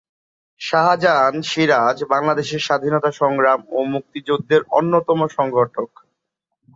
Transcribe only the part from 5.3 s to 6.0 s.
সংগঠক।